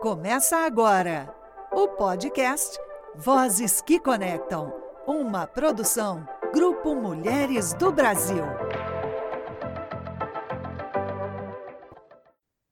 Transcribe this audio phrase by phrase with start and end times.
[0.00, 1.30] Começa agora
[1.70, 2.78] o podcast
[3.14, 4.72] Vozes que Conectam,
[5.06, 8.42] uma produção Grupo Mulheres do Brasil.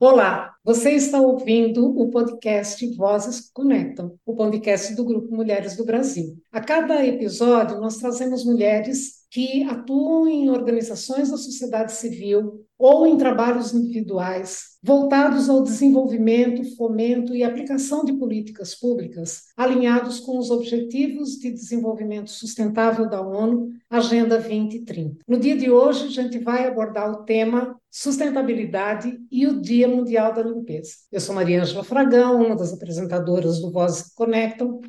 [0.01, 6.35] Olá, você está ouvindo o podcast Vozes Conectam, o podcast do Grupo Mulheres do Brasil.
[6.51, 13.17] A cada episódio, nós trazemos mulheres que atuam em organizações da sociedade civil ou em
[13.17, 21.39] trabalhos individuais voltados ao desenvolvimento, fomento e aplicação de políticas públicas alinhados com os Objetivos
[21.39, 25.17] de Desenvolvimento Sustentável da ONU, Agenda 2030.
[25.27, 30.33] No dia de hoje, a gente vai abordar o tema sustentabilidade e o Dia Mundial
[30.33, 30.93] da Limpeza.
[31.11, 34.81] Eu sou Maria Ângela Fragão, uma das apresentadoras do Voz Conectam,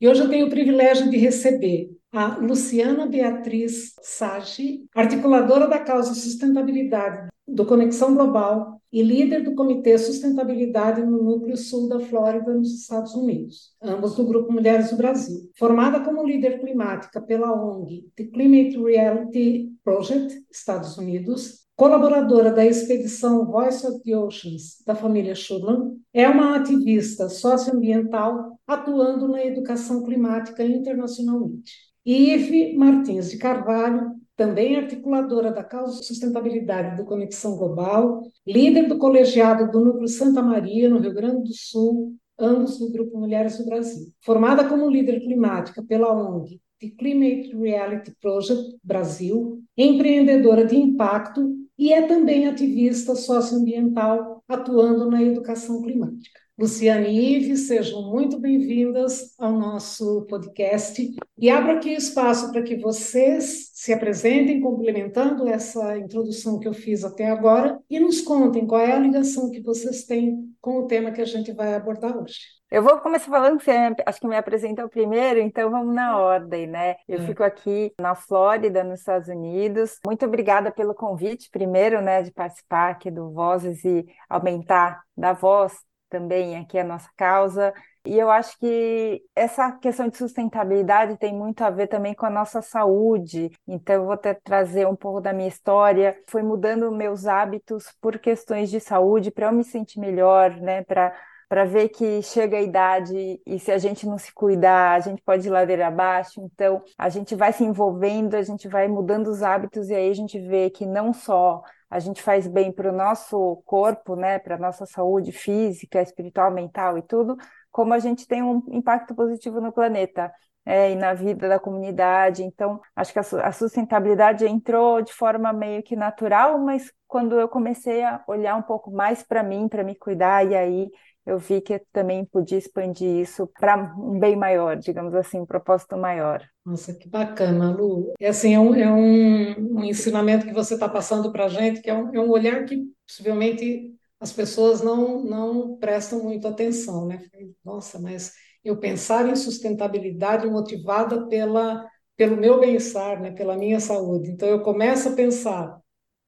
[0.00, 6.12] e hoje eu tenho o privilégio de receber a Luciana Beatriz Sagi, articuladora da causa
[6.12, 12.82] sustentabilidade do Conexão Global e líder do Comitê Sustentabilidade no Núcleo Sul da Flórida, nos
[12.82, 15.50] Estados Unidos, ambos do Grupo Mulheres do Brasil.
[15.58, 23.46] Formada como líder climática pela ONG The Climate Reality Project, Estados Unidos, colaboradora da expedição
[23.46, 30.62] Voice of the Oceans da família Schuland, é uma ativista socioambiental atuando na educação climática
[30.62, 31.91] internacionalmente.
[32.04, 39.70] Ive Martins de Carvalho também articuladora da causa sustentabilidade do Conexão Global, líder do colegiado
[39.70, 44.06] do Núcleo Santa Maria, no Rio Grande do Sul, ambos do Grupo Mulheres do Brasil.
[44.20, 51.92] Formada como líder climática pela ONG The Climate Reality Project Brasil, empreendedora de impacto e
[51.92, 56.41] é também ativista socioambiental atuando na educação climática.
[56.58, 62.76] Luciane e Ives, sejam muito bem-vindas ao nosso podcast e abro aqui espaço para que
[62.76, 68.82] vocês se apresentem, complementando essa introdução que eu fiz até agora, e nos contem qual
[68.82, 72.40] é a ligação que vocês têm com o tema que a gente vai abordar hoje.
[72.70, 76.66] Eu vou começar falando que você acho que me apresentou primeiro, então vamos na ordem,
[76.66, 76.96] né?
[77.08, 77.26] Eu é.
[77.26, 79.98] fico aqui na Flórida, nos Estados Unidos.
[80.06, 85.72] Muito obrigada pelo convite, primeiro, né, de participar aqui do Vozes e aumentar da voz
[86.12, 87.72] também aqui a nossa causa.
[88.04, 92.30] E eu acho que essa questão de sustentabilidade tem muito a ver também com a
[92.30, 93.50] nossa saúde.
[93.66, 96.16] Então, eu vou até trazer um pouco da minha história.
[96.28, 100.84] Foi mudando meus hábitos por questões de saúde para eu me sentir melhor, né?
[100.84, 101.14] Para
[101.48, 105.20] para ver que chega a idade e se a gente não se cuidar, a gente
[105.20, 106.40] pode ir ladeira abaixo.
[106.40, 110.14] Então, a gente vai se envolvendo, a gente vai mudando os hábitos e aí a
[110.14, 114.54] gente vê que não só a gente faz bem para o nosso corpo, né, para
[114.54, 117.36] a nossa saúde física, espiritual, mental e tudo,
[117.70, 120.32] como a gente tem um impacto positivo no planeta.
[120.64, 122.44] É, e na vida da comunidade.
[122.44, 128.04] Então, acho que a sustentabilidade entrou de forma meio que natural, mas quando eu comecei
[128.04, 130.88] a olhar um pouco mais para mim, para me cuidar, e aí
[131.24, 135.96] eu vi que também podia expandir isso para um bem maior, digamos assim, um propósito
[135.96, 136.42] maior.
[136.64, 138.12] Nossa, que bacana, Lu.
[138.18, 141.80] É assim, é um, é um, um ensinamento que você está passando para a gente,
[141.80, 147.06] que é um, é um olhar que possivelmente as pessoas não, não prestam muito atenção,
[147.06, 147.24] né?
[147.64, 148.32] Nossa, mas
[148.64, 151.84] eu pensar em sustentabilidade motivada pela,
[152.16, 153.32] pelo meu bem-estar, né?
[153.32, 154.30] pela minha saúde.
[154.30, 155.80] Então, eu começo a pensar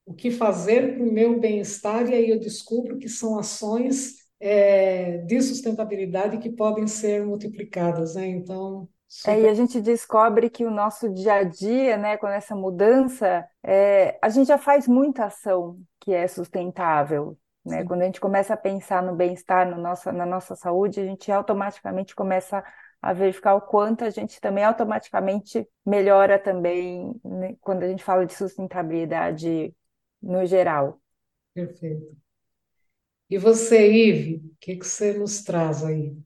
[0.04, 5.18] o que fazer para o meu bem-estar e aí eu descubro que são ações é,
[5.18, 8.26] de sustentabilidade que podem ser multiplicadas, né?
[8.26, 9.32] Então, super...
[9.32, 13.46] é, e a gente descobre que o nosso dia a dia, né, com essa mudança,
[13.62, 17.38] é, a gente já faz muita ação que é sustentável.
[17.64, 17.84] Né?
[17.84, 21.32] Quando a gente começa a pensar no bem-estar, no nossa, na nossa saúde, a gente
[21.32, 22.62] automaticamente começa
[23.00, 28.24] a verificar o quanto a gente também automaticamente melhora também né, quando a gente fala
[28.26, 29.74] de sustentabilidade
[30.22, 31.00] no geral.
[31.54, 32.23] Perfeito.
[33.28, 36.16] E você, Ive, o que, que você nos traz aí?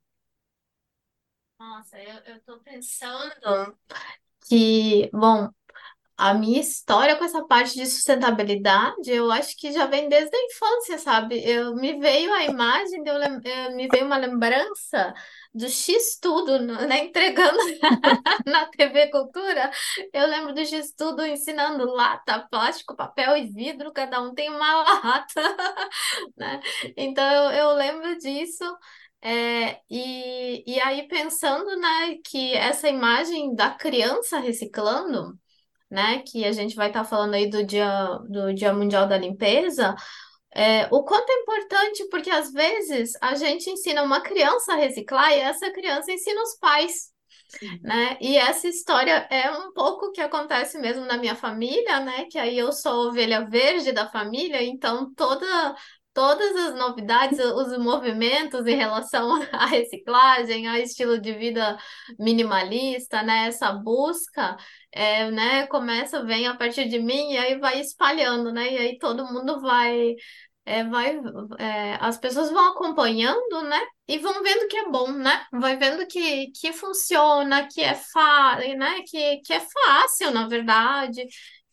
[1.59, 3.32] Nossa, eu estou pensando
[4.48, 5.48] que, bom,
[6.16, 10.41] a minha história com essa parte de sustentabilidade, eu acho que já vem desde a
[10.47, 11.42] infância, sabe?
[11.44, 15.15] Eu me veio a imagem, eu, eu me veio uma lembrança
[15.54, 17.04] do X Tudo, né?
[17.04, 17.59] Entregando
[18.47, 19.71] na TV Cultura.
[20.12, 24.83] Eu lembro do X Tudo ensinando lata, plástico, papel e vidro, cada um tem uma
[25.03, 25.56] lata,
[26.36, 26.60] né?
[26.97, 28.65] Então eu, lembro disso.
[29.21, 35.36] É, e, e aí pensando, né, que essa imagem da criança reciclando,
[35.91, 37.89] né, que a gente vai estar tá falando aí do dia,
[38.28, 39.97] do Dia Mundial da Limpeza,
[40.54, 45.33] é, o quanto é importante, porque às vezes a gente ensina uma criança a reciclar
[45.33, 47.12] e essa criança ensina os pais.
[47.83, 48.18] Né?
[48.21, 52.27] E essa história é um pouco que acontece mesmo na minha família, né?
[52.30, 55.74] Que aí eu sou a ovelha verde da família, então toda
[56.18, 61.78] todas as novidades, os movimentos em relação à reciclagem, ao estilo de vida
[62.18, 63.47] minimalista, né?
[63.47, 64.56] Essa busca,
[64.93, 65.67] é, né?
[65.67, 68.73] Começa, vem a partir de mim e aí vai espalhando, né?
[68.73, 70.15] E aí todo mundo vai
[70.65, 71.19] é, vai,
[71.59, 73.81] é, as pessoas vão acompanhando, né?
[74.07, 75.47] E vão vendo que é bom, né?
[75.53, 79.03] Vai vendo que, que funciona, que é fácil, né?
[79.07, 81.27] Que, que é fácil, na verdade,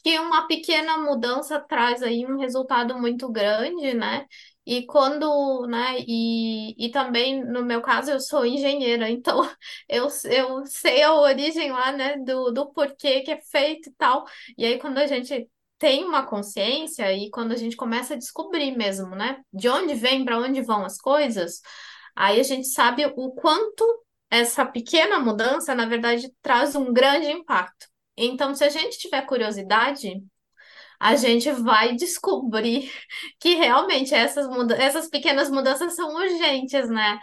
[0.04, 4.26] que uma pequena mudança traz aí um resultado muito grande, né?
[4.66, 9.42] E quando, né, e, e também no meu caso eu sou engenheira, então
[9.88, 14.26] eu, eu sei a origem lá, né, do, do porquê que é feito e tal.
[14.58, 15.48] E aí quando a gente
[15.78, 20.26] tem uma consciência e quando a gente começa a descobrir mesmo, né, de onde vem,
[20.26, 21.62] para onde vão as coisas,
[22.16, 23.84] aí a gente sabe o quanto
[24.30, 27.88] essa pequena mudança, na verdade, traz um grande impacto.
[28.18, 30.24] Então, se a gente tiver curiosidade,
[31.06, 32.92] a gente vai descobrir
[33.40, 37.20] que realmente essas, muda essas pequenas mudanças são urgentes, né?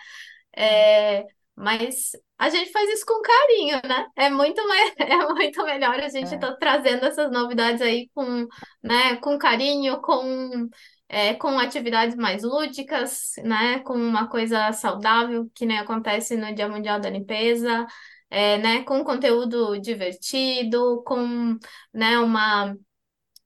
[0.56, 1.24] É,
[1.56, 4.06] mas a gente faz isso com carinho, né?
[4.16, 6.50] É muito, mais, é muito melhor a gente estar é.
[6.50, 8.46] tá trazendo essas novidades aí com,
[8.82, 10.68] né, com carinho, com,
[11.08, 13.80] é, com atividades mais lúdicas, né?
[13.80, 17.84] Com uma coisa saudável, que nem acontece no Dia Mundial da Limpeza,
[18.30, 18.84] é, né?
[18.84, 21.58] Com conteúdo divertido, com
[21.92, 22.76] né, uma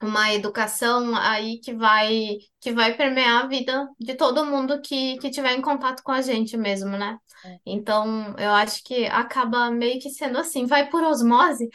[0.03, 5.31] uma educação aí que vai que vai permear a vida de todo mundo que, que
[5.31, 7.19] tiver em contato com a gente mesmo, né?
[7.45, 7.59] É.
[7.65, 11.69] Então, eu acho que acaba meio que sendo assim, vai por osmose.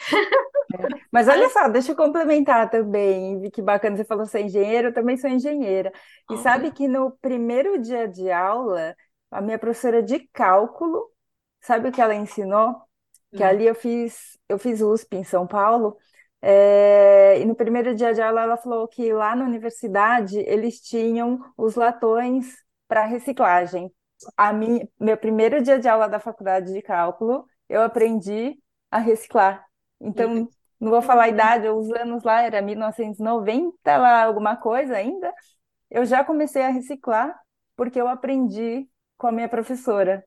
[0.78, 0.88] É.
[1.10, 4.88] Mas olha só, deixa eu complementar também, que bacana, você falou que você é engenheira,
[4.88, 5.92] eu também sou engenheira.
[6.30, 8.94] E sabe que no primeiro dia de aula,
[9.30, 11.10] a minha professora de cálculo,
[11.60, 12.76] sabe o que ela ensinou?
[13.34, 13.46] Que hum.
[13.46, 15.96] ali eu fiz, eu fiz USP em São Paulo,
[16.42, 21.40] é, e no primeiro dia de aula, ela falou que lá na universidade eles tinham
[21.56, 22.56] os latões
[22.88, 23.92] para reciclagem.
[24.36, 28.58] A minha, meu primeiro dia de aula da faculdade de cálculo, eu aprendi
[28.90, 29.64] a reciclar.
[30.00, 30.48] Então,
[30.80, 35.32] não vou falar a idade, os anos lá era 1990, lá alguma coisa ainda.
[35.90, 37.38] Eu já comecei a reciclar
[37.76, 40.24] porque eu aprendi com a minha professora.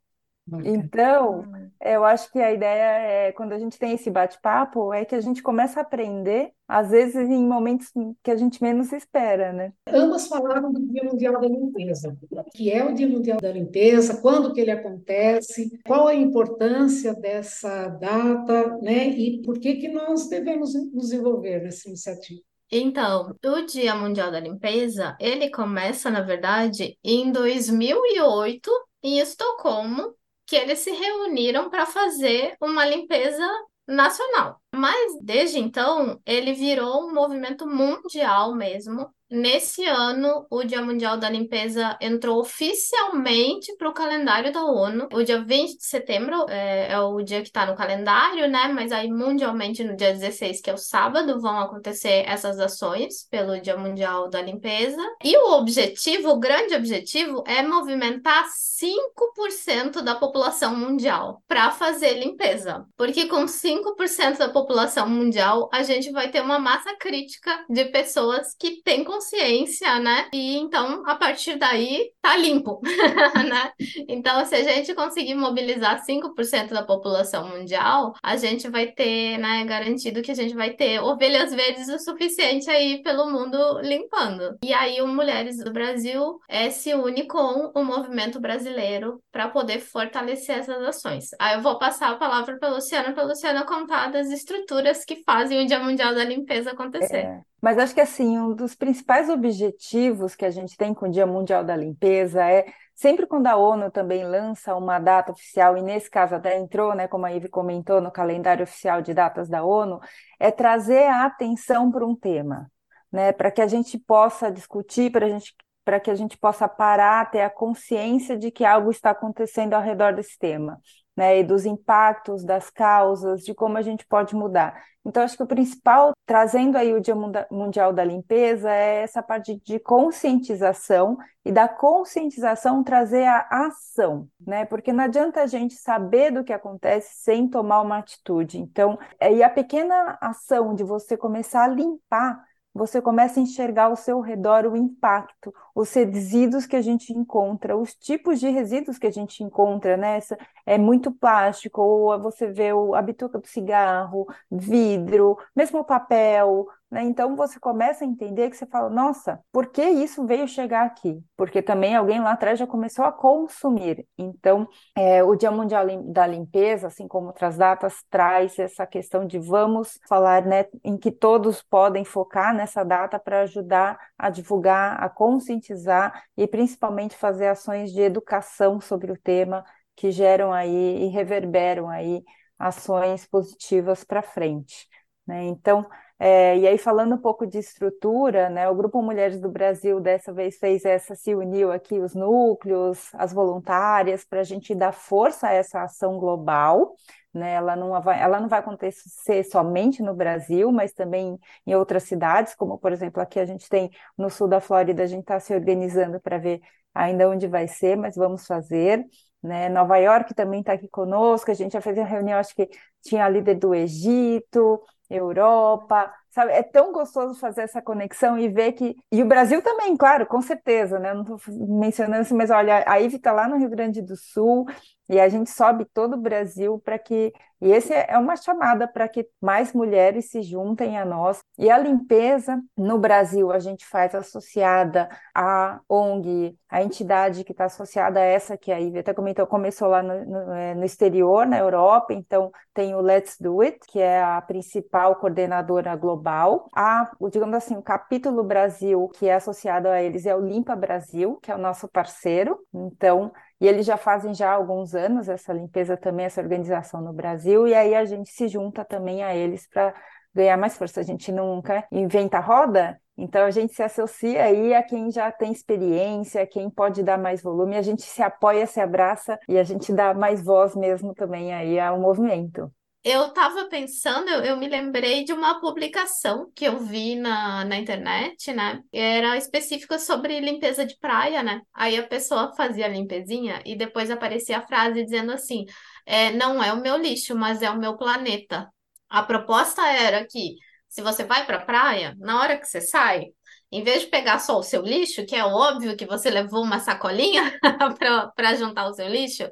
[0.63, 1.43] Então,
[1.81, 5.21] eu acho que a ideia é, quando a gente tem esse bate-papo, é que a
[5.21, 7.91] gente começa a aprender, às vezes em momentos
[8.23, 9.73] que a gente menos espera, né?
[9.87, 12.15] Ambas falaram do Dia Mundial da Limpeza,
[12.53, 17.87] que é o Dia Mundial da Limpeza, quando que ele acontece, qual a importância dessa
[17.87, 19.07] data, né?
[19.07, 22.41] E por que que nós devemos nos envolver nessa iniciativa?
[22.71, 28.71] Então, o Dia Mundial da Limpeza, ele começa, na verdade, em 2008,
[29.03, 30.15] em Estocolmo,
[30.45, 33.47] que eles se reuniram para fazer uma limpeza
[33.87, 34.61] nacional.
[34.73, 41.27] Mas desde então, ele virou um movimento mundial mesmo, Nesse ano, o Dia Mundial da
[41.27, 45.07] Limpeza entrou oficialmente para o calendário da ONU.
[45.11, 48.67] O dia 20 de setembro é, é o dia que está no calendário, né?
[48.67, 53.59] Mas aí, mundialmente, no dia 16, que é o sábado, vão acontecer essas ações pelo
[53.59, 55.01] Dia Mundial da Limpeza.
[55.23, 62.85] E o objetivo, o grande objetivo, é movimentar 5% da população mundial para fazer limpeza.
[62.95, 68.53] Porque com 5% da população mundial, a gente vai ter uma massa crítica de pessoas
[68.59, 70.27] que têm consciência, né?
[70.33, 72.81] E então, a partir daí, tá limpo,
[73.49, 73.71] né?
[74.07, 79.63] Então, se a gente conseguir mobilizar 5% da população mundial, a gente vai ter, né,
[79.65, 84.57] garantido que a gente vai ter ovelhas verdes o suficiente aí pelo mundo limpando.
[84.63, 89.79] E aí, o Mulheres do Brasil é, se une com o movimento brasileiro para poder
[89.79, 91.29] fortalecer essas ações.
[91.39, 95.63] Aí eu vou passar a palavra para Luciana, para Luciana contar das estruturas que fazem
[95.63, 97.17] o Dia Mundial da Limpeza acontecer.
[97.17, 97.54] É.
[97.61, 101.25] Mas acho que assim, um dos principais objetivos que a gente tem com o Dia
[101.25, 106.09] Mundial da Limpeza é sempre quando a ONU também lança uma data oficial, e nesse
[106.09, 109.99] caso até entrou, né, como a Ivy comentou, no calendário oficial de datas da ONU,
[110.39, 112.71] é trazer a atenção para um tema,
[113.11, 117.29] né, para que a gente possa discutir, para gente para que a gente possa parar,
[117.29, 120.81] ter a consciência de que algo está acontecendo ao redor desse tema
[121.15, 124.83] né, e dos impactos, das causas, de como a gente pode mudar.
[125.05, 127.15] Então, acho que o principal, trazendo aí o Dia
[127.51, 134.65] Mundial da Limpeza, é essa parte de conscientização e da conscientização trazer a ação, né?
[134.65, 138.57] Porque não adianta a gente saber do que acontece sem tomar uma atitude.
[138.57, 142.43] Então, e a pequena ação de você começar a limpar
[142.75, 147.77] você começa a enxergar ao seu redor o impacto, os resíduos que a gente encontra,
[147.77, 150.19] os tipos de resíduos que a gente encontra, né?
[150.65, 157.03] é muito plástico, ou você vê o, a bituca do cigarro, vidro, mesmo papel, né?
[157.03, 161.21] Então você começa a entender que você fala, nossa, por que isso veio chegar aqui?
[161.35, 164.07] Porque também alguém lá atrás já começou a consumir.
[164.17, 169.39] Então, é, o Dia Mundial da Limpeza, assim como outras datas, traz essa questão de
[169.39, 175.09] vamos falar, né, em que todos podem focar nessa data para ajudar a divulgar, a
[175.09, 179.65] conscientizar e principalmente fazer ações de educação sobre o tema
[179.95, 182.23] que geram aí e reverberam aí
[182.59, 184.87] ações positivas para frente.
[185.25, 185.43] Né?
[185.45, 189.99] Então, é, e aí falando um pouco de estrutura, né, o Grupo Mulheres do Brasil
[189.99, 194.93] dessa vez fez essa, se uniu aqui os núcleos, as voluntárias, para a gente dar
[194.93, 196.95] força a essa ação global,
[197.33, 202.03] né, ela, não vai, ela não vai acontecer somente no Brasil, mas também em outras
[202.03, 205.37] cidades, como por exemplo aqui a gente tem no sul da Flórida, a gente está
[205.39, 206.61] se organizando para ver
[206.93, 209.05] ainda onde vai ser, mas vamos fazer.
[209.43, 209.69] Né?
[209.69, 212.69] Nova York também está aqui conosco, a gente já fez uma reunião, acho que
[213.03, 216.51] tinha a líder do Egito, Europa, sabe?
[216.51, 218.95] É tão gostoso fazer essa conexão e ver que.
[219.09, 221.13] E o Brasil também, claro, com certeza, né?
[221.13, 224.65] Não estou mencionando assim, mas olha, a Ive está lá no Rio Grande do Sul
[225.07, 227.31] e a gente sobe todo o Brasil para que.
[227.61, 231.39] E esse é, é uma chamada para que mais mulheres se juntem a nós.
[231.57, 237.65] E a limpeza no Brasil a gente faz associada à ONG, a entidade que está
[237.65, 241.45] associada a essa que a Ive até comentou, começou lá no, no, é, no exterior,
[241.45, 246.24] na Europa, então tem o Let's Do It, que é a principal coordenadora global.
[246.73, 251.37] A, digamos assim, o capítulo Brasil, que é associado a eles, é o Limpa Brasil,
[251.41, 252.59] que é o nosso parceiro.
[252.73, 257.13] Então, e eles já fazem já há alguns anos essa limpeza também, essa organização no
[257.13, 259.93] Brasil, e aí a gente se junta também a eles para
[260.33, 260.99] ganhar mais força.
[260.99, 265.51] A gente nunca inventa roda, então a gente se associa aí a quem já tem
[265.51, 269.93] experiência, quem pode dar mais volume, a gente se apoia, se abraça e a gente
[269.93, 272.69] dá mais voz mesmo também aí ao movimento.
[273.07, 277.77] Eu estava pensando, eu, eu, me lembrei de uma publicação que eu vi na, na
[277.77, 278.81] internet, né?
[278.91, 281.61] Era específica sobre limpeza de praia, né?
[281.71, 285.65] Aí a pessoa fazia a limpezinha e depois aparecia a frase dizendo assim:
[286.03, 288.67] é, não é o meu lixo, mas é o meu planeta.
[289.07, 290.55] A proposta era que
[290.89, 293.25] se você vai para a praia, na hora que você sai,
[293.71, 296.79] em vez de pegar só o seu lixo, que é óbvio que você levou uma
[296.79, 297.53] sacolinha
[298.35, 299.47] para juntar o seu lixo,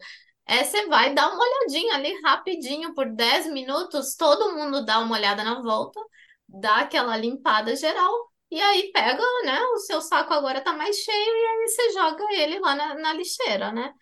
[0.46, 5.16] é, você vai dar uma olhadinha ali rapidinho, por 10 minutos, todo mundo dá uma
[5.16, 6.00] olhada na volta,
[6.48, 8.14] dá aquela limpada geral,
[8.52, 9.60] e aí pega, né?
[9.74, 13.14] O seu saco agora tá mais cheio, e aí você joga ele lá na, na
[13.14, 13.94] lixeira, né?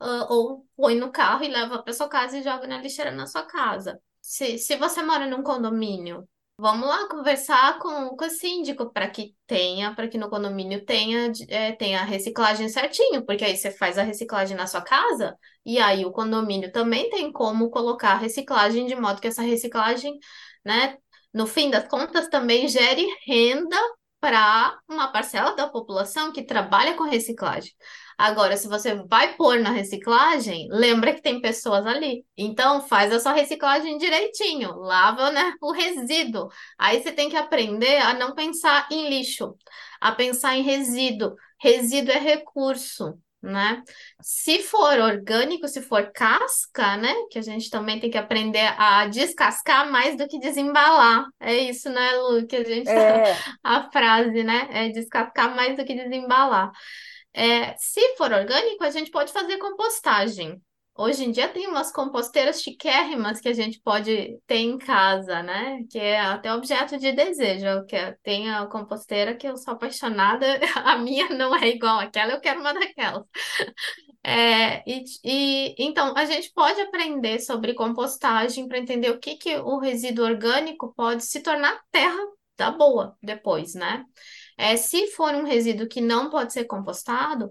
[0.00, 3.26] Uh, ou põe no carro e leva para sua casa e joga na lixeira na
[3.26, 4.00] sua casa.
[4.20, 6.26] Se, se você mora num condomínio
[6.60, 11.32] Vamos lá conversar com, com o síndico para que tenha, para que no condomínio tenha,
[11.48, 15.78] é, tenha a reciclagem certinho, porque aí você faz a reciclagem na sua casa e
[15.78, 20.18] aí o condomínio também tem como colocar a reciclagem de modo que essa reciclagem,
[20.62, 20.98] né,
[21.32, 23.76] no fim das contas, também gere renda
[24.20, 27.72] para uma parcela da população que trabalha com reciclagem.
[28.18, 32.24] Agora, se você vai pôr na reciclagem, lembra que tem pessoas ali.
[32.36, 36.48] Então, faz a sua reciclagem direitinho, lava, né, o resíduo.
[36.78, 39.56] Aí você tem que aprender a não pensar em lixo,
[40.00, 41.34] a pensar em resíduo.
[41.58, 43.82] Resíduo é recurso, né?
[44.20, 47.14] Se for orgânico, se for casca, né?
[47.30, 51.24] Que a gente também tem que aprender a descascar mais do que desembalar.
[51.38, 52.46] É isso, né, Lu?
[52.46, 53.36] Que a gente é.
[53.64, 54.68] a frase, né?
[54.70, 56.70] É descascar mais do que desembalar.
[57.32, 60.60] É, se for orgânico, a gente pode fazer compostagem.
[61.00, 65.82] Hoje em dia tem umas composteiras chiquérrimas que a gente pode ter em casa, né?
[65.90, 67.86] Que é até objeto de desejo.
[67.86, 70.46] Que tem a composteira que eu sou apaixonada,
[70.84, 73.24] a minha não é igual àquela, eu quero uma daquelas.
[74.22, 79.56] É, e, e, então a gente pode aprender sobre compostagem para entender o que, que
[79.56, 82.18] o resíduo orgânico pode se tornar terra
[82.54, 84.04] da boa depois, né?
[84.58, 87.50] É, se for um resíduo que não pode ser compostado,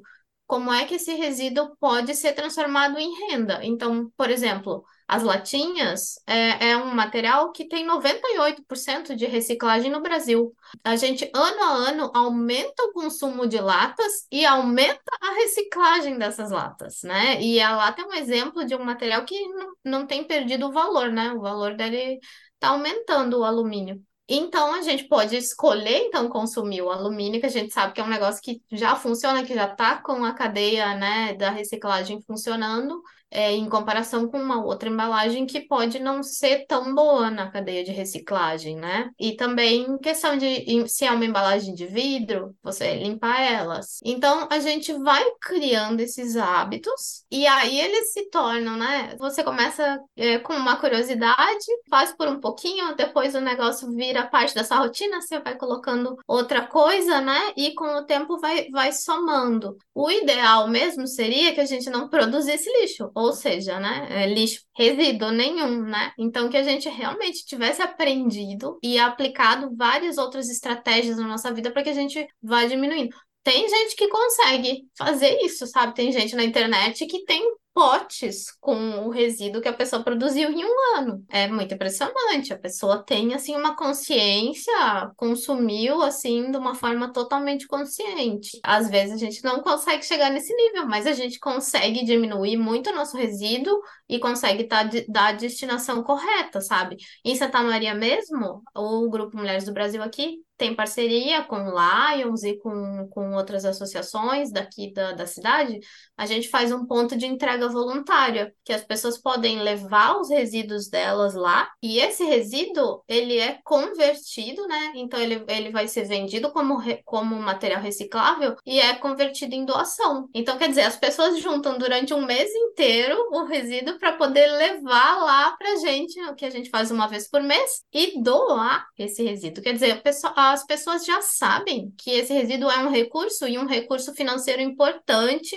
[0.50, 3.60] como é que esse resíduo pode ser transformado em renda?
[3.62, 10.01] Então, por exemplo, as latinhas é, é um material que tem 98% de reciclagem no
[10.01, 10.51] Brasil.
[10.84, 16.50] A gente, ano a ano, aumenta o consumo de latas e aumenta a reciclagem dessas
[16.50, 17.39] latas, né?
[17.39, 20.72] E a lata é um exemplo de um material que não, não tem perdido o
[20.72, 21.32] valor, né?
[21.32, 22.20] O valor dele
[22.56, 24.03] está aumentando o alumínio.
[24.31, 28.03] Então, a gente pode escolher, então, consumir o alumínio, que a gente sabe que é
[28.03, 33.01] um negócio que já funciona, que já está com a cadeia, né, da reciclagem funcionando,
[33.31, 37.83] é, em comparação com uma outra embalagem que pode não ser tão boa na cadeia
[37.83, 39.09] de reciclagem, né?
[39.19, 44.00] E também questão de se é uma embalagem de vidro, você limpar elas.
[44.03, 49.15] Então a gente vai criando esses hábitos e aí eles se tornam, né?
[49.19, 54.55] Você começa é, com uma curiosidade, faz por um pouquinho, depois o negócio vira parte
[54.55, 57.53] da sua rotina, você vai colocando outra coisa, né?
[57.55, 59.77] E com o tempo vai, vai somando.
[59.93, 64.07] O ideal mesmo seria que a gente não produzisse lixo, ou seja, né?
[64.09, 66.11] É lixo, resíduo nenhum, né?
[66.17, 71.69] Então que a gente realmente tivesse aprendido e aplicado várias outras estratégias na nossa vida
[71.71, 73.15] para que a gente vá diminuindo.
[73.43, 75.93] Tem gente que consegue fazer isso, sabe?
[75.95, 77.41] Tem gente na internet que tem
[77.79, 81.24] potes com o resíduo que a pessoa produziu em um ano.
[81.29, 82.51] É muito impressionante.
[82.51, 84.74] A pessoa tem assim uma consciência,
[85.15, 88.59] consumiu assim de uma forma totalmente consciente.
[88.65, 92.89] Às vezes a gente não consegue chegar nesse nível, mas a gente consegue diminuir muito
[92.89, 96.98] o nosso resíduo e consegue dar, dar a destinação correta, sabe?
[97.24, 102.58] Em Santa Maria mesmo, o Grupo Mulheres do Brasil aqui tem parceria com Lions e
[102.58, 105.80] com, com outras associações daqui da, da cidade,
[106.18, 110.89] a gente faz um ponto de entrega voluntária, que as pessoas podem levar os resíduos
[110.89, 114.92] delas lá, e esse resíduo, ele é convertido, né?
[114.96, 120.28] Então, ele, ele vai ser vendido como, como material reciclável e é convertido em doação.
[120.34, 125.24] Então, quer dizer, as pessoas juntam durante um mês inteiro o resíduo para poder levar
[125.24, 129.24] lá para gente, o que a gente faz uma vez por mês, e doar esse
[129.24, 129.63] resíduo.
[129.63, 133.58] Quer dizer, a pessoa as pessoas já sabem que esse resíduo é um recurso e
[133.58, 135.56] um recurso financeiro importante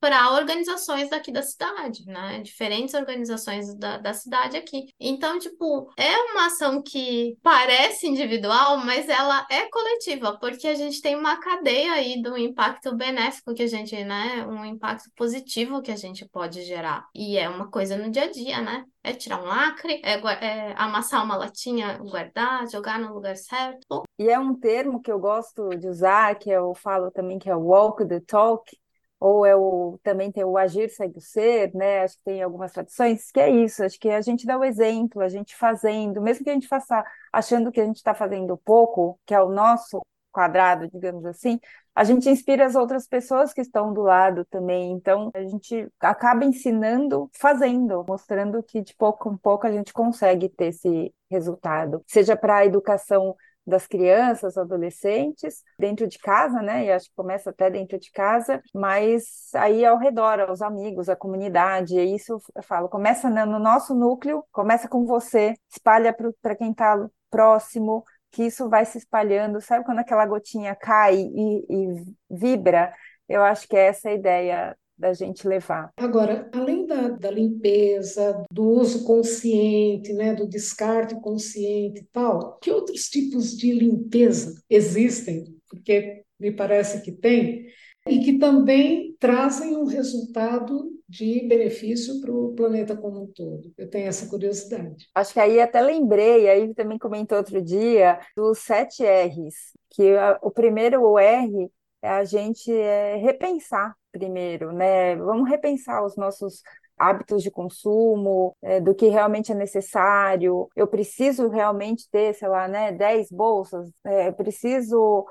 [0.00, 2.40] para organizações daqui da cidade, né?
[2.40, 4.86] Diferentes organizações da, da cidade aqui.
[5.00, 11.00] Então, tipo, é uma ação que parece individual, mas ela é coletiva, porque a gente
[11.00, 14.46] tem uma cadeia aí do impacto benéfico que a gente, né?
[14.46, 17.06] Um impacto positivo que a gente pode gerar.
[17.14, 18.84] E é uma coisa no dia a dia, né?
[19.02, 24.02] É tirar um lacre, é, é amassar uma latinha, guardar, jogar no lugar certo.
[24.18, 27.54] E é um termo que eu gosto de usar, que eu falo também que é
[27.54, 28.76] walk the talk,
[29.18, 32.02] ou é o, também tem o agir segue o ser, né?
[32.02, 35.22] Acho que tem algumas tradições que é isso, acho que a gente dá o exemplo,
[35.22, 39.18] a gente fazendo, mesmo que a gente faça achando que a gente está fazendo pouco,
[39.26, 40.00] que é o nosso
[40.32, 41.58] quadrado, digamos assim,
[41.94, 44.92] a gente inspira as outras pessoas que estão do lado também.
[44.92, 50.50] Então, a gente acaba ensinando fazendo, mostrando que de pouco em pouco a gente consegue
[50.50, 53.34] ter esse resultado, seja para a educação
[53.66, 56.84] das crianças, adolescentes, dentro de casa, né?
[56.84, 61.16] E acho que começa até dentro de casa, mas aí ao redor, aos amigos, à
[61.16, 66.70] comunidade, e isso eu falo, começa no nosso núcleo, começa com você, espalha para quem
[66.70, 66.96] está
[67.30, 72.92] próximo, que isso vai se espalhando, sabe quando aquela gotinha cai e, e vibra?
[73.28, 75.90] Eu acho que é essa a ideia da gente levar.
[75.96, 82.70] Agora, além da, da limpeza, do uso consciente, né, do descarte consciente e tal, que
[82.70, 85.44] outros tipos de limpeza existem?
[85.68, 87.66] Porque me parece que tem,
[88.06, 93.72] e que também trazem um resultado de benefício para o planeta como um todo.
[93.76, 95.08] Eu tenho essa curiosidade.
[95.14, 100.50] Acho que aí até lembrei, aí também comentou outro dia, dos sete R's, que o
[100.50, 101.70] primeiro o R
[102.02, 105.16] é a gente é, repensar primeiro, né?
[105.16, 106.62] Vamos repensar os nossos
[106.98, 110.68] hábitos de consumo, é, do que realmente é necessário.
[110.74, 115.26] Eu preciso realmente ter, sei lá, né, 10 bolsas, é, preciso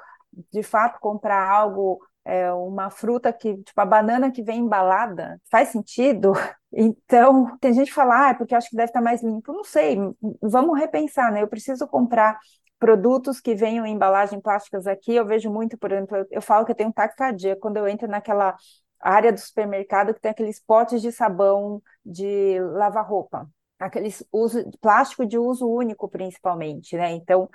[0.52, 5.70] de fato comprar algo, é, uma fruta que, tipo, a banana que vem embalada, faz
[5.70, 6.34] sentido?
[6.78, 9.54] Então, tem gente que fala, ah, é porque acho que deve estar mais limpo.
[9.54, 9.98] Não sei,
[10.42, 11.42] vamos repensar, né?
[11.42, 12.38] Eu preciso comprar
[12.80, 16.72] produtos que venham em embalagem plásticas aqui, eu vejo muito, por exemplo, eu, falo que
[16.72, 18.56] eu tenho taquicardia quando eu entro naquela
[19.00, 25.26] área do supermercado que tem aqueles potes de sabão de lavar roupa, aqueles uso plástico
[25.26, 27.12] de uso único principalmente, né?
[27.12, 27.50] Então,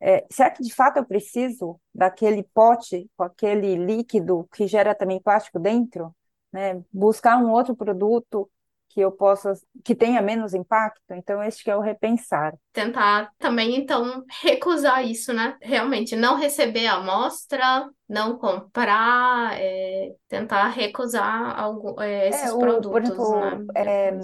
[0.00, 5.20] é, será que de fato eu preciso daquele pote com aquele líquido que gera também
[5.20, 6.14] plástico dentro?
[6.52, 6.82] Né?
[6.92, 8.50] Buscar um outro produto
[8.96, 9.52] que eu possa,
[9.84, 11.02] que tenha menos impacto.
[11.10, 12.54] Então, este que é o repensar.
[12.72, 15.54] Tentar também, então, recusar isso, né?
[15.60, 22.58] Realmente, não receber a amostra, não comprar, é, tentar recusar algo, é, esses é, o,
[22.58, 23.66] produtos, por exemplo, né?
[23.74, 24.18] É,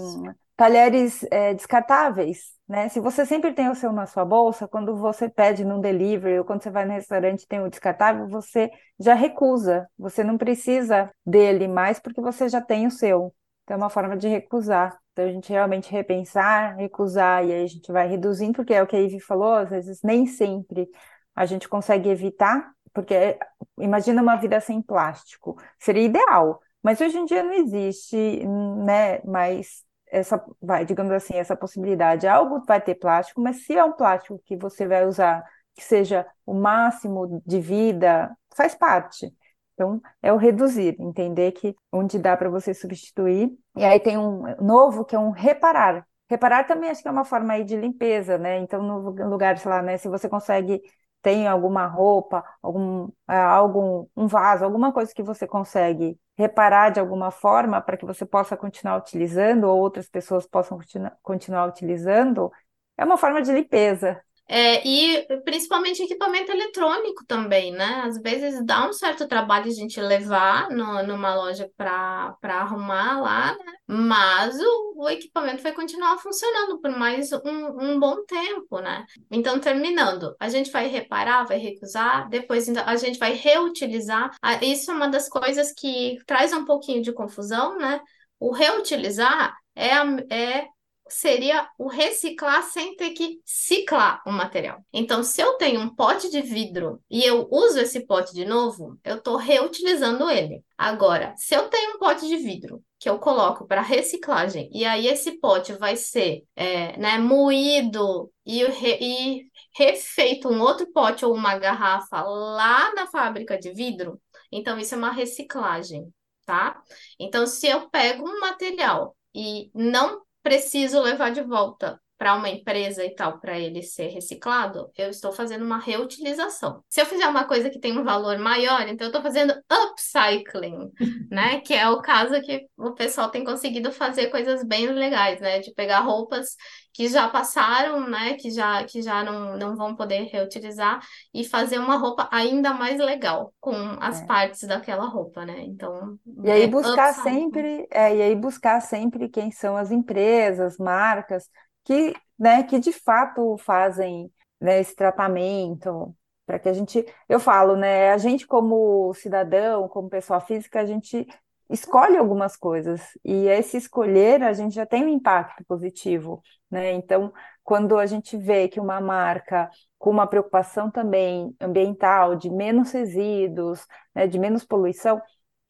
[0.57, 2.89] talheres é, descartáveis, né?
[2.89, 6.47] Se você sempre tem o seu na sua bolsa, quando você pede num delivery ou
[6.47, 9.87] quando você vai no restaurante e tem o descartável, você já recusa.
[9.99, 13.35] Você não precisa dele mais porque você já tem o seu.
[13.65, 14.99] Então, é uma forma de recusar.
[15.13, 18.87] Então, a gente realmente repensar, recusar, e aí a gente vai reduzindo, porque é o
[18.87, 20.89] que a Ivy falou, às vezes nem sempre
[21.35, 23.39] a gente consegue evitar, porque
[23.79, 28.45] imagina uma vida sem plástico, seria ideal, mas hoje em dia não existe,
[28.85, 32.27] né, mais essa, vai, digamos assim, essa possibilidade.
[32.27, 35.43] Algo vai ter plástico, mas se é um plástico que você vai usar
[35.75, 39.35] que seja o máximo de vida, faz parte.
[39.75, 43.51] Então, é o reduzir, entender que onde dá para você substituir.
[43.77, 46.07] E aí tem um novo que é um reparar.
[46.29, 48.59] reparar também acho que é uma forma aí de limpeza, né?
[48.59, 50.81] Então, no lugar, sei lá, né, se você consegue
[51.23, 56.99] tem alguma roupa, algum, é, algum um vaso, alguma coisa que você consegue reparar de
[57.01, 62.51] alguma forma para que você possa continuar utilizando ou outras pessoas possam continu continuar utilizando,
[62.97, 64.21] é uma forma de limpeza.
[64.49, 68.03] É, e principalmente equipamento eletrônico também, né?
[68.05, 73.53] Às vezes dá um certo trabalho a gente levar no, numa loja para arrumar lá,
[73.57, 73.73] né?
[73.87, 79.07] Mas o, o equipamento vai continuar funcionando por mais um, um bom tempo, né?
[79.31, 84.37] Então, terminando, a gente vai reparar, vai recusar, depois a gente vai reutilizar.
[84.43, 88.01] Ah, isso é uma das coisas que traz um pouquinho de confusão, né?
[88.39, 89.91] O reutilizar é,
[90.35, 90.67] é
[91.13, 94.85] seria o reciclar sem ter que ciclar o material.
[94.93, 98.99] Então, se eu tenho um pote de vidro e eu uso esse pote de novo,
[99.05, 100.65] eu estou reutilizando ele.
[100.77, 105.07] Agora, se eu tenho um pote de vidro que eu coloco para reciclagem e aí
[105.07, 109.47] esse pote vai ser é, né, moído e, re, e
[109.77, 114.21] refeito um outro pote ou uma garrafa lá na fábrica de vidro,
[114.51, 116.13] então isso é uma reciclagem,
[116.47, 116.81] tá?
[117.19, 123.05] Então, se eu pego um material e não preciso levar de volta para uma empresa
[123.05, 126.81] e tal, para ele ser reciclado, eu estou fazendo uma reutilização.
[126.89, 130.93] Se eu fizer uma coisa que tem um valor maior, então eu estou fazendo upcycling,
[131.29, 131.61] né?
[131.63, 135.59] Que é o caso que o pessoal tem conseguido fazer coisas bem legais, né?
[135.59, 136.51] De pegar roupas
[136.95, 138.35] que já passaram, né?
[138.35, 141.01] Que já, que já não, não vão poder reutilizar
[141.35, 144.27] e fazer uma roupa ainda mais legal com as é.
[144.27, 145.65] partes daquela roupa, né?
[145.65, 146.17] Então.
[146.45, 151.51] E aí é buscar sempre, é, e aí buscar sempre quem são as empresas, marcas
[151.85, 156.15] que, né, que de fato fazem né, esse tratamento,
[156.47, 160.87] para que a gente, eu falo, né, a gente como cidadão, como pessoa física, a
[160.87, 161.27] gente
[161.71, 166.93] escolhe algumas coisas e esse escolher a gente já tem um impacto positivo, né?
[166.93, 167.33] Então,
[167.65, 173.87] quando a gente vê que uma marca com uma preocupação também ambiental, de menos resíduos,
[174.15, 175.21] né, de menos poluição,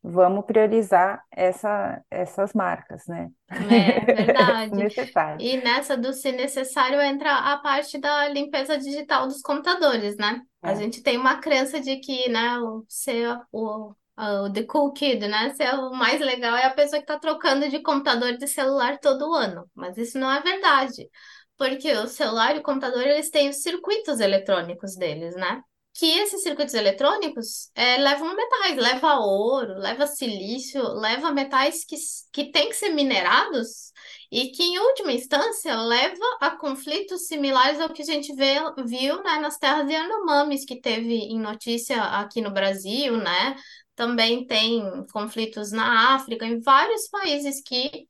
[0.02, 3.30] vamos priorizar essa, essas marcas, né?
[3.50, 4.74] É verdade.
[4.74, 5.40] necessário.
[5.40, 10.40] E nessa do se necessário entra a parte da limpeza digital dos computadores, né?
[10.62, 10.70] É.
[10.70, 15.26] A gente tem uma crença de que, né, o ser o o The Cool Kid,
[15.26, 15.54] né?
[15.54, 19.32] Ser o mais legal é a pessoa que está trocando de computador de celular todo
[19.32, 19.68] ano.
[19.74, 21.08] Mas isso não é verdade.
[21.56, 25.62] Porque o celular e o computador, eles têm os circuitos eletrônicos deles, né?
[26.02, 31.94] Que esses circuitos eletrônicos é, levam metais, leva ouro, leva silício, leva metais que,
[32.32, 33.92] que têm que ser minerados
[34.28, 39.22] e que, em última instância, leva a conflitos similares ao que a gente vê, viu
[39.22, 43.54] né, nas terras de Yanomamis, que teve em notícia aqui no Brasil, né?
[43.94, 48.08] Também tem conflitos na África, em vários países que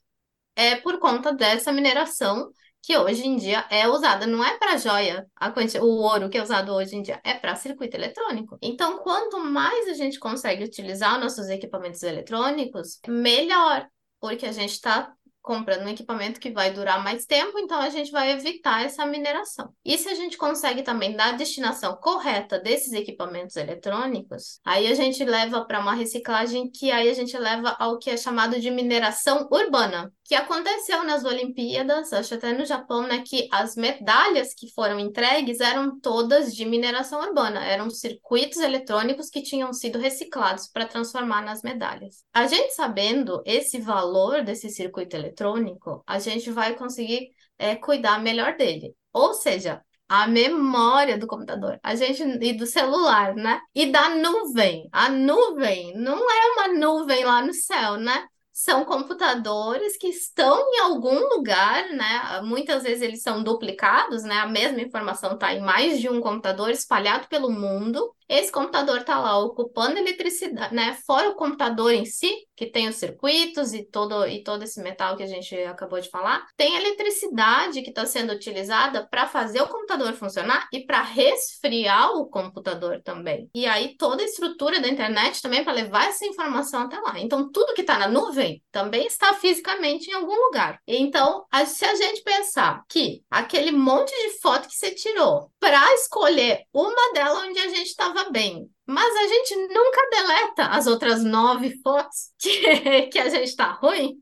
[0.57, 2.51] é por conta dessa mineração
[2.83, 6.43] que hoje em dia é usada, não é para joia, a o ouro que é
[6.43, 8.59] usado hoje em dia é para circuito eletrônico.
[8.61, 13.87] Então, quanto mais a gente consegue utilizar nossos equipamentos eletrônicos, melhor,
[14.21, 18.13] porque a gente está comprando um equipamento que vai durar mais tempo, então a gente
[18.13, 19.75] vai evitar essa mineração.
[19.85, 24.95] E se a gente consegue também dar a destinação correta desses equipamentos eletrônicos, aí a
[24.95, 28.71] gente leva para uma reciclagem que aí a gente leva ao que é chamado de
[28.71, 34.73] mineração urbana, que aconteceu nas Olimpíadas, acho até no Japão, né, que as medalhas que
[34.73, 40.87] foram entregues eram todas de mineração urbana, eram circuitos eletrônicos que tinham sido reciclados para
[40.87, 42.25] transformar nas medalhas.
[42.33, 48.57] A gente sabendo esse valor desse circuito eletrônico, a gente vai conseguir é, cuidar melhor
[48.57, 48.95] dele.
[49.13, 53.61] Ou seja, a memória do computador, a gente e do celular, né?
[53.75, 54.87] E da nuvem.
[54.93, 58.27] A nuvem não é uma nuvem lá no céu, né?
[58.53, 62.41] São computadores que estão em algum lugar, né?
[62.43, 64.37] Muitas vezes eles são duplicados, né?
[64.37, 68.15] A mesma informação está em mais de um computador espalhado pelo mundo.
[68.33, 70.97] Esse computador está lá ocupando eletricidade, né?
[71.07, 75.19] Fora o computador em si, que tem os circuitos e todo, e todo esse metal
[75.19, 79.69] que a gente acabou de falar, tem eletricidade que está sendo utilizada para fazer o
[79.69, 83.51] computador funcionar e para resfriar o computador também.
[83.55, 87.21] E aí toda a estrutura da internet também para levar essa informação até lá.
[87.21, 90.79] Então, tudo que está na nuvem também está fisicamente em algum lugar.
[90.87, 96.63] Então, se a gente pensar que aquele monte de foto que você tirou para escolher
[96.73, 101.81] uma delas onde a gente estava bem mas a gente nunca deleta as outras nove
[101.83, 104.21] fotos que, que a gente está ruim.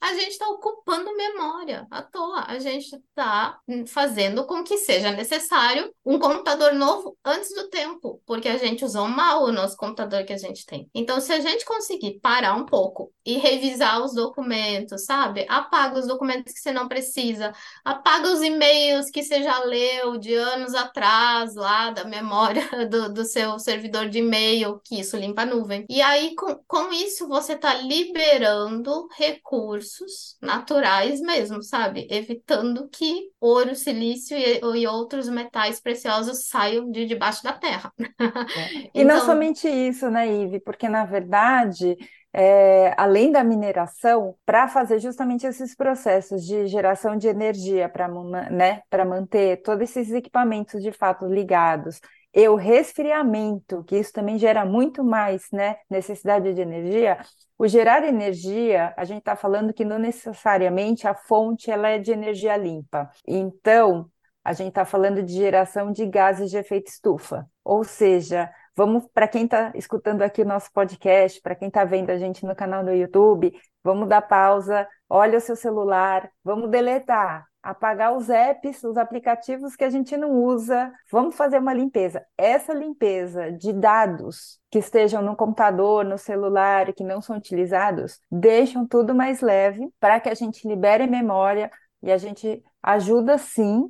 [0.00, 2.44] A gente está ocupando memória à toa.
[2.46, 3.58] A gente está
[3.88, 9.08] fazendo com que seja necessário um computador novo antes do tempo, porque a gente usou
[9.08, 10.88] mal o nosso computador que a gente tem.
[10.94, 15.44] Então, se a gente conseguir parar um pouco e revisar os documentos, sabe?
[15.48, 17.52] Apaga os documentos que você não precisa,
[17.84, 23.24] apaga os e-mails que você já leu de anos atrás, lá da memória do, do
[23.24, 23.58] seu
[23.88, 25.86] servidor de e-mail, que isso limpa a nuvem.
[25.88, 32.06] E aí, com, com isso, você está liberando recursos naturais mesmo, sabe?
[32.10, 37.92] Evitando que ouro, silício e, e outros metais preciosos saiam de debaixo da terra.
[37.98, 38.08] É.
[38.94, 39.16] E então...
[39.16, 40.60] não somente isso, né, Ive?
[40.60, 41.96] Porque, na verdade,
[42.32, 48.08] é, além da mineração, para fazer justamente esses processos de geração de energia, para
[48.50, 52.00] né, manter todos esses equipamentos de fato ligados,
[52.38, 57.18] e o resfriamento, que isso também gera muito mais né, necessidade de energia,
[57.58, 62.12] o gerar energia, a gente está falando que não necessariamente a fonte ela é de
[62.12, 63.10] energia limpa.
[63.26, 64.08] Então,
[64.44, 67.44] a gente está falando de geração de gases de efeito estufa.
[67.64, 72.10] Ou seja, vamos, para quem está escutando aqui o nosso podcast, para quem está vendo
[72.10, 77.47] a gente no canal do YouTube, vamos dar pausa, olha o seu celular, vamos deletar
[77.62, 80.92] apagar os apps, os aplicativos que a gente não usa.
[81.10, 82.24] Vamos fazer uma limpeza.
[82.36, 88.86] Essa limpeza de dados que estejam no computador, no celular, que não são utilizados, deixam
[88.86, 91.70] tudo mais leve para que a gente libere memória
[92.02, 93.88] e a gente ajuda sim.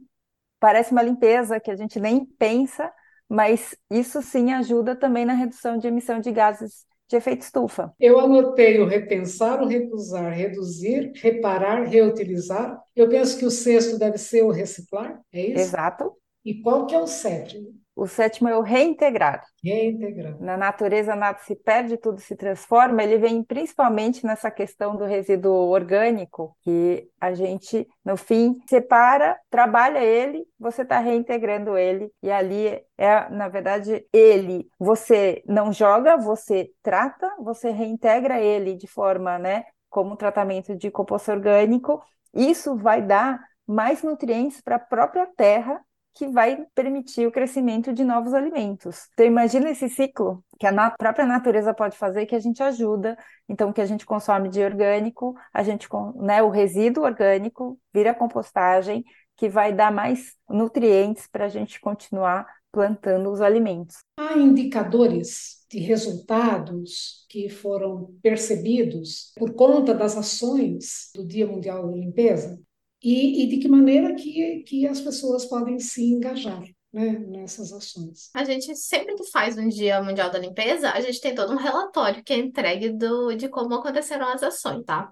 [0.60, 2.92] Parece uma limpeza que a gente nem pensa,
[3.28, 7.92] mas isso sim ajuda também na redução de emissão de gases de efeito estufa.
[7.98, 12.78] Eu anotei o repensar, o recusar, reduzir, reparar, reutilizar.
[12.94, 15.60] Eu penso que o sexto deve ser o reciclar, é isso?
[15.60, 16.12] Exato.
[16.44, 17.72] E qual que é o sétimo?
[17.98, 19.42] O sétimo é o reintegrar.
[19.60, 20.40] Reintegrar.
[20.40, 23.02] Na natureza nada se perde, tudo se transforma.
[23.02, 29.98] Ele vem principalmente nessa questão do resíduo orgânico, que a gente, no fim, separa, trabalha
[29.98, 36.70] ele, você está reintegrando ele, e ali é, na verdade, ele, você não joga, você
[36.80, 42.00] trata, você reintegra ele de forma, né, como tratamento de composto orgânico.
[42.32, 45.80] Isso vai dar mais nutrientes para a própria terra
[46.18, 49.08] que vai permitir o crescimento de novos alimentos.
[49.12, 53.16] Então, imagina esse ciclo que a própria natureza pode fazer que a gente ajuda.
[53.48, 58.12] Então, o que a gente consome de orgânico, a gente, né, o resíduo orgânico vira
[58.12, 59.04] compostagem,
[59.36, 63.98] que vai dar mais nutrientes para a gente continuar plantando os alimentos.
[64.18, 71.96] Há indicadores de resultados que foram percebidos por conta das ações do Dia Mundial da
[71.96, 72.58] Limpeza?
[73.02, 76.62] E, e de que maneira que, que as pessoas podem se engajar.
[76.90, 78.30] Né, nessas ações.
[78.34, 81.58] A gente sempre que faz um Dia Mundial da Limpeza, a gente tem todo um
[81.58, 85.10] relatório que é entregue do, de como aconteceram as ações, tá?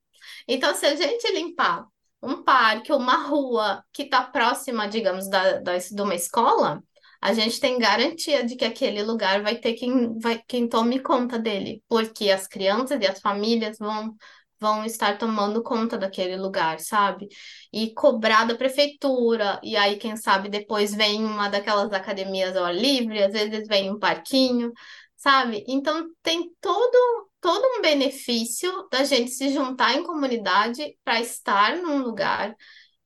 [0.47, 1.85] Então, se a gente limpar
[2.23, 6.81] um parque, uma rua que está próxima, digamos, da, da, de uma escola,
[7.27, 11.37] a gente tem garantia de que aquele lugar vai ter quem, vai, quem tome conta
[11.37, 14.15] dele, porque as crianças e as famílias vão
[14.59, 17.29] vão estar tomando conta daquele lugar, sabe?
[17.73, 22.75] E cobrar da prefeitura, e aí, quem sabe, depois vem uma daquelas academias ao ar
[22.75, 24.73] livre, às vezes vem um parquinho,
[25.17, 25.62] sabe?
[25.69, 31.99] Então, tem todo, todo um benefício da gente se juntar em comunidade para estar num
[31.99, 32.55] lugar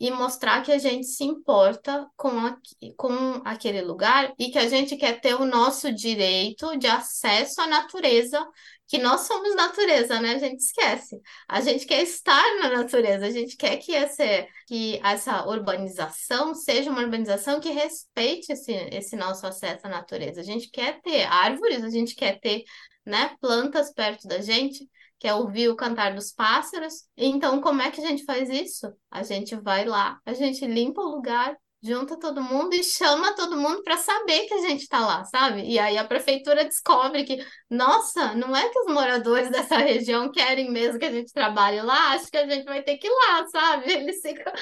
[0.01, 2.57] e mostrar que a gente se importa com, a,
[2.97, 7.67] com aquele lugar e que a gente quer ter o nosso direito de acesso à
[7.67, 8.43] natureza,
[8.89, 10.37] que nós somos natureza, né?
[10.37, 11.21] A gente esquece.
[11.47, 16.91] A gente quer estar na natureza, a gente quer que, esse, que essa urbanização seja
[16.91, 20.41] uma urbanização que respeite esse, esse nosso acesso à natureza.
[20.41, 22.65] A gente quer ter árvores, a gente quer ter
[23.05, 24.89] né, plantas perto da gente
[25.21, 27.05] que é ouvir o cantar dos pássaros.
[27.17, 28.93] Então, como é que a gente faz isso?
[29.11, 33.57] A gente vai lá, a gente limpa o lugar junta todo mundo e chama todo
[33.57, 35.63] mundo para saber que a gente está lá, sabe?
[35.65, 40.71] E aí a prefeitura descobre que, nossa, não é que os moradores dessa região querem
[40.71, 43.47] mesmo que a gente trabalhe lá, acho que a gente vai ter que ir lá,
[43.47, 43.91] sabe?
[43.93, 44.53] Eles ficam.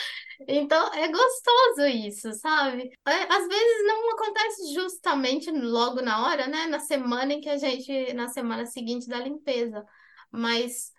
[0.47, 2.89] Então é gostoso isso, sabe?
[3.07, 6.67] É, às vezes não acontece justamente logo na hora, né?
[6.67, 9.85] Na semana em que a gente, na semana seguinte da limpeza,
[10.31, 10.93] mas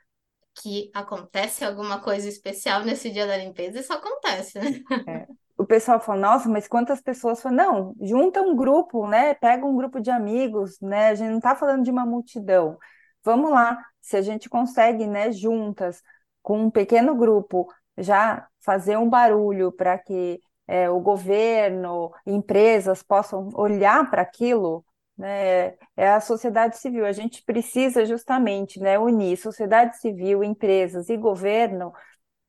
[0.62, 4.82] que acontece alguma coisa especial nesse dia da limpeza, isso acontece, né?
[5.08, 9.34] É o pessoal fala, nossa, mas quantas pessoas falam, não, junta um grupo, né?
[9.34, 11.10] Pega um grupo de amigos, né?
[11.10, 12.78] A gente não está falando de uma multidão.
[13.26, 16.02] Vamos lá, se a gente consegue, né, juntas,
[16.42, 23.50] com um pequeno grupo, já fazer um barulho para que é, o governo, empresas possam
[23.54, 24.86] olhar para aquilo,
[25.20, 25.76] né?
[25.98, 27.06] É a sociedade civil.
[27.06, 31.94] A gente precisa justamente, né, unir sociedade civil, empresas e governo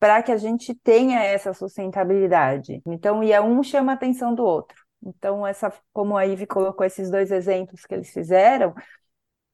[0.00, 2.82] para que a gente tenha essa sustentabilidade.
[2.86, 4.76] Então, e um chama a atenção do outro.
[5.02, 8.74] Então, essa, como a Ive colocou esses dois exemplos que eles fizeram,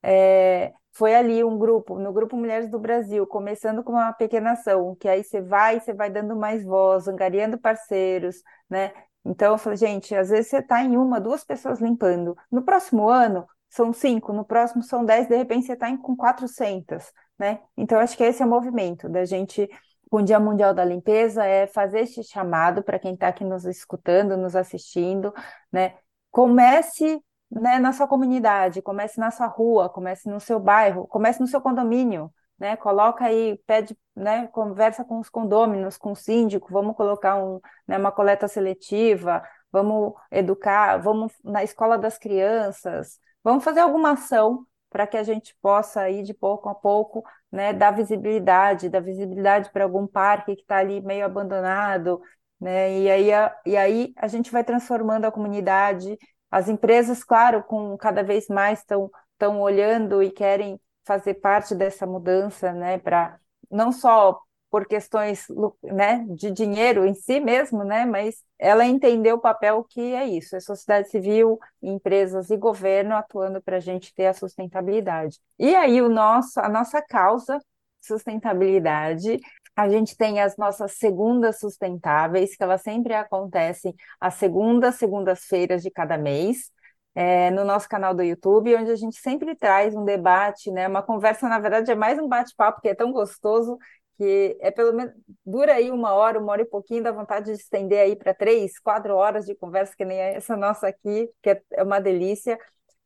[0.03, 4.97] é, foi ali um grupo, no Grupo Mulheres do Brasil, começando com uma pequena ação,
[4.97, 8.37] que aí você vai, você vai dando mais voz, angariando parceiros,
[8.71, 8.93] né?
[9.27, 12.37] Então, eu falei, gente, às vezes você está em uma, duas pessoas limpando.
[12.51, 17.13] No próximo ano, são cinco, no próximo são dez, de repente você está com 400,
[17.39, 17.61] né?
[17.77, 19.69] Então, acho que esse é o movimento da gente
[20.09, 23.65] com o Dia Mundial da Limpeza é fazer este chamado para quem está aqui nos
[23.65, 25.35] escutando, nos assistindo,
[25.73, 25.95] né?
[26.31, 31.47] Comece né, na sua comunidade, comece na sua rua, comece no seu bairro, comece no
[31.47, 32.77] seu condomínio, né?
[32.77, 34.47] Coloca aí, pede, né?
[34.49, 40.15] Conversa com os condôminos, com o síndico, vamos colocar um, né, uma coleta seletiva, vamos
[40.31, 46.09] educar, vamos na escola das crianças, vamos fazer alguma ação para que a gente possa
[46.09, 50.79] ir de pouco a pouco, né, dar visibilidade, dar visibilidade para algum parque que está
[50.79, 52.21] ali meio abandonado,
[52.61, 56.17] né, e aí, a, e aí a gente vai transformando a comunidade,
[56.51, 62.07] as empresas, claro, com cada vez mais estão estão olhando e querem fazer parte dessa
[62.07, 63.39] mudança, né, para
[63.71, 64.41] não só
[64.71, 65.47] por questões
[65.83, 70.57] né, de dinheiro em si mesmo, né, mas ela entendeu o papel que é isso,
[70.57, 75.39] é sociedade civil, empresas e governo atuando para a gente ter a sustentabilidade.
[75.59, 77.59] E aí o nosso, a nossa causa,
[78.01, 79.41] sustentabilidade,
[79.75, 85.91] a gente tem as nossas segundas sustentáveis, que elas sempre acontecem às segundas, segundas-feiras de
[85.91, 86.71] cada mês,
[87.17, 90.87] é, no nosso canal do YouTube, onde a gente sempre traz um debate, né?
[90.87, 93.79] Uma conversa, na verdade, é mais um bate-papo, que é tão gostoso
[94.19, 97.53] que é pelo menos dura aí uma hora, uma hora e pouquinho, dá vontade de
[97.61, 101.83] estender aí para três, quatro horas de conversa, que nem essa nossa aqui, que é,
[101.83, 102.59] uma delícia,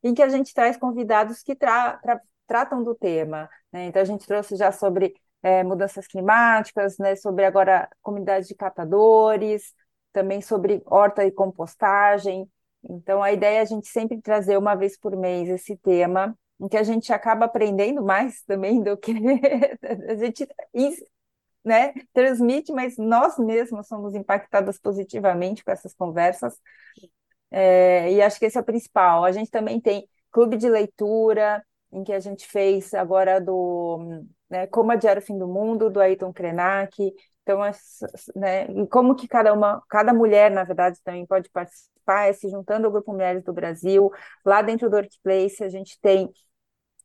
[0.03, 3.49] em que a gente traz convidados que tra tra tratam do tema.
[3.71, 3.85] Né?
[3.85, 7.15] Então, a gente trouxe já sobre é, mudanças climáticas, né?
[7.15, 9.73] sobre agora comunidade de catadores,
[10.11, 12.49] também sobre horta e compostagem.
[12.89, 16.67] Então, a ideia é a gente sempre trazer uma vez por mês esse tema em
[16.67, 19.11] que a gente acaba aprendendo mais também do que
[20.09, 20.47] a gente
[21.63, 26.59] né, transmite, mas nós mesmos somos impactadas positivamente com essas conversas.
[27.51, 29.23] É, e acho que esse é o principal.
[29.23, 34.65] A gente também tem clube de leitura, em que a gente fez agora do né,
[34.67, 37.13] Como Adiar o Fim do Mundo, do Ayrton Krenak.
[37.53, 38.01] Então,
[38.35, 42.49] né, e como que cada uma, cada mulher, na verdade, também pode participar, é se
[42.49, 44.11] juntando ao Grupo Mulheres do Brasil.
[44.45, 46.31] Lá dentro do Workplace, a gente tem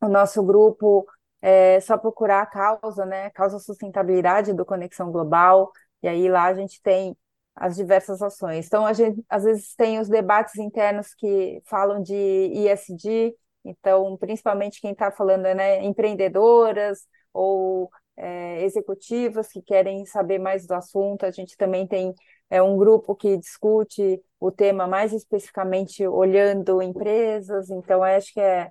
[0.02, 1.06] o nosso grupo
[1.42, 3.30] é só procurar a causa, né?
[3.30, 5.70] Causa sustentabilidade do Conexão Global,
[6.02, 7.16] e aí lá a gente tem
[7.54, 8.66] as diversas ações.
[8.66, 14.80] Então, a gente às vezes tem os debates internos que falam de ISD, então, principalmente
[14.80, 21.24] quem está falando é né, empreendedoras ou é, executivas que querem saber mais do assunto.
[21.24, 22.14] A gente também tem
[22.50, 28.70] é, um grupo que discute o tema mais especificamente olhando empresas, então acho que é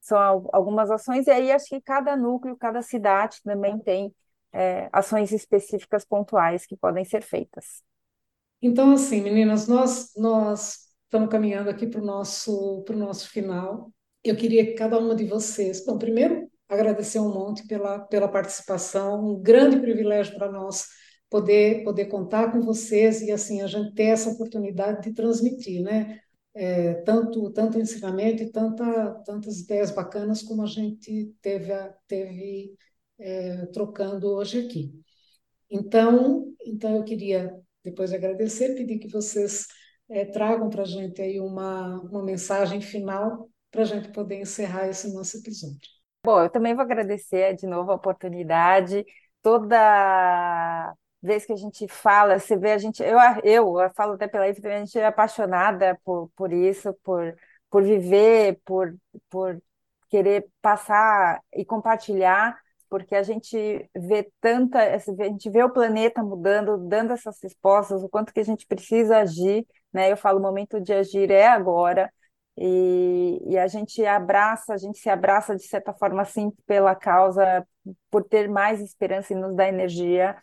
[0.00, 4.12] são algumas ações, e aí acho que cada núcleo, cada cidade também tem
[4.52, 7.82] é, ações específicas pontuais que podem ser feitas.
[8.60, 13.92] Então, assim, meninas, nós, nós estamos caminhando aqui para o nosso, nosso final.
[14.24, 19.32] Eu queria que cada uma de vocês, bom, primeiro, agradecer um monte pela, pela participação,
[19.34, 20.86] um grande privilégio para nós
[21.30, 26.20] poder, poder contar com vocês e, assim, a gente ter essa oportunidade de transmitir, né?
[26.54, 31.72] é, tanto tanto ensinamento e tanta, tantas ideias bacanas como a gente teve,
[32.06, 32.74] teve
[33.18, 34.92] é, trocando hoje aqui.
[35.70, 39.66] Então, então eu queria depois agradecer, pedir que vocês
[40.08, 44.88] é, tragam para a gente aí uma, uma mensagem final para a gente poder encerrar
[44.88, 46.01] esse nosso episódio.
[46.24, 49.04] Bom, eu também vou agradecer de novo a oportunidade,
[49.42, 54.28] toda vez que a gente fala, você vê a gente, eu, eu, eu falo até
[54.28, 57.34] pela IFE, a gente é apaixonada por, por isso, por,
[57.70, 58.94] por viver, por,
[59.28, 59.60] por
[60.10, 62.56] querer passar e compartilhar,
[62.88, 68.08] porque a gente vê tanta, a gente vê o planeta mudando, dando essas respostas, o
[68.08, 70.12] quanto que a gente precisa agir, né?
[70.12, 72.12] Eu falo, o momento de agir é agora,
[72.56, 77.66] e, e a gente abraça, a gente se abraça de certa forma assim pela causa,
[78.10, 80.36] por ter mais esperança e nos dar energia.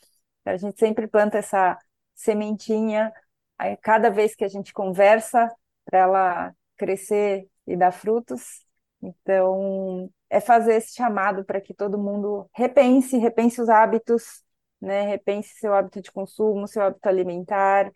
[0.46, 1.78] A gente sempre planta essa
[2.16, 3.14] sementinha,
[3.58, 5.52] aí cada vez que a gente conversa,
[5.86, 8.66] para ela crescer e dar frutos.
[9.02, 14.44] Então, é fazer esse chamado para que todo mundo repense, repense os hábitos,
[14.82, 15.04] né?
[15.04, 17.92] Repense seu hábito de consumo, seu hábito alimentar.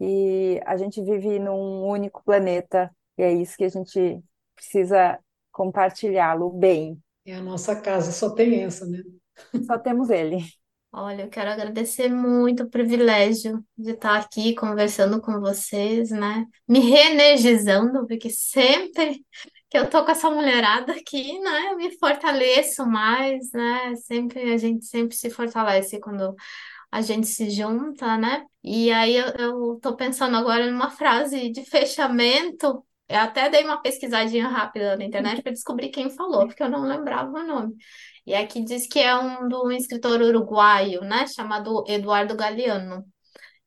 [0.00, 4.20] E a gente vive num único planeta e é isso que a gente
[4.54, 5.18] precisa
[5.50, 7.00] compartilhá-lo bem.
[7.24, 9.02] É a nossa casa, só tem essa, né?
[9.66, 10.38] Só temos ele.
[10.92, 16.46] Olha, eu quero agradecer muito o privilégio de estar aqui conversando com vocês, né?
[16.66, 19.22] Me reenergizando, porque sempre
[19.68, 23.94] que eu tô com essa mulherada aqui, né, eu me fortaleço mais, né?
[23.96, 26.34] Sempre a gente sempre se fortalece quando
[26.90, 28.44] a gente se junta, né?
[28.64, 32.82] E aí eu, eu tô pensando agora numa frase de fechamento.
[33.08, 36.82] Eu até dei uma pesquisadinha rápida na internet para descobrir quem falou, porque eu não
[36.82, 37.76] lembrava o nome.
[38.26, 43.04] E aqui diz que é um do um escritor uruguaio, né, chamado Eduardo Galeano.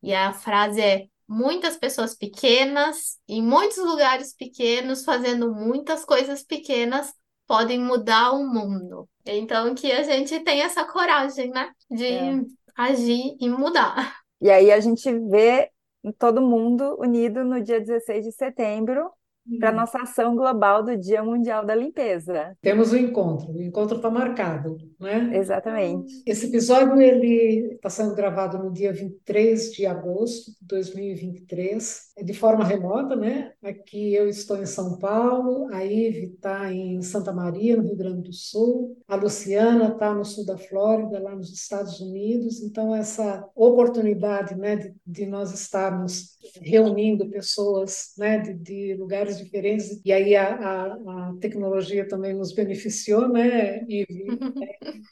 [0.04, 7.14] E a frase é: muitas pessoas pequenas, em muitos lugares pequenos, fazendo muitas coisas pequenas,
[7.48, 9.08] podem mudar o mundo.
[9.26, 12.42] Então, que a gente tenha essa coragem, né, de é.
[12.76, 14.20] agir e mudar.
[14.42, 15.70] E aí a gente vê
[16.18, 19.10] todo mundo unido no dia 16 de setembro
[19.58, 22.56] para a nossa ação global do Dia Mundial da Limpeza.
[22.62, 25.32] Temos o um encontro, o encontro está marcado, né?
[25.34, 26.22] Exatamente.
[26.26, 32.64] Esse episódio ele está sendo gravado no dia 23 de agosto de 2023, de forma
[32.64, 33.54] remota, né?
[33.64, 38.24] Aqui eu estou em São Paulo, a Ive está em Santa Maria, no Rio Grande
[38.24, 42.62] do Sul, a Luciana está no sul da Flórida, lá nos Estados Unidos.
[42.62, 50.02] Então essa oportunidade, né, de, de nós estarmos reunindo pessoas, né, de, de lugares diferentes.
[50.06, 53.86] E aí a, a, a tecnologia também nos beneficiou, né?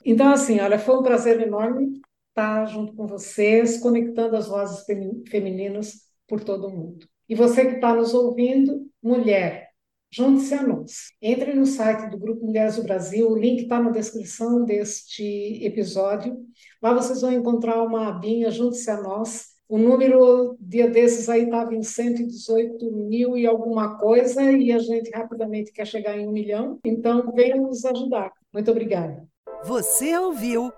[0.06, 2.00] Então, assim, olha, foi um prazer enorme
[2.30, 4.86] estar junto com vocês, conectando as vozes
[5.30, 7.08] femininas por todo o mundo.
[7.28, 9.70] E você que está nos ouvindo, mulher,
[10.12, 11.10] junte-se a nós.
[11.22, 15.24] Entre no site do Grupo Mulheres do Brasil, o link está na descrição deste
[15.64, 16.38] episódio.
[16.82, 21.76] Lá vocês vão encontrar uma abinha, junte-se a nós o número, dia desses aí, estava
[21.76, 26.80] em 118 mil e alguma coisa, e a gente rapidamente quer chegar em um milhão.
[26.86, 28.32] Então, venham nos ajudar.
[28.54, 29.28] Muito obrigada.
[29.66, 30.72] Você ouviu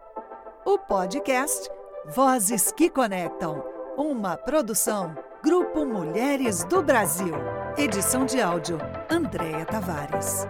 [0.66, 1.70] o podcast
[2.08, 3.64] Vozes que Conectam,
[3.98, 7.34] uma produção Grupo Mulheres do Brasil.
[7.78, 8.78] Edição de áudio,
[9.10, 10.46] Andréa Tavares.